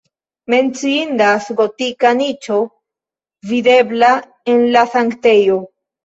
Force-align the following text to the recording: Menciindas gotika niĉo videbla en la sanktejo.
Menciindas 0.51 1.49
gotika 1.59 2.13
niĉo 2.21 2.57
videbla 3.51 4.09
en 4.55 4.63
la 4.77 4.83
sanktejo. 4.95 5.59